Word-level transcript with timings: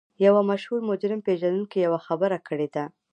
یوه 0.25 0.41
مشهور 0.49 0.79
مجرم 0.89 1.19
پېژندونکي 1.27 1.77
یوه 1.85 1.99
خبره 2.07 2.37
کړې 2.47 2.67
ده 2.75 2.83